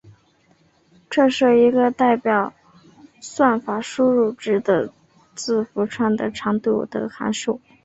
[1.11, 2.51] 这是一个代表
[3.21, 4.91] 算法输入值的
[5.35, 7.61] 字符串的长度的函数。